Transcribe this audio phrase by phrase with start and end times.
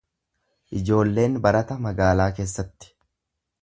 [0.79, 2.95] Ijoolleen barata magaalaa keessatti.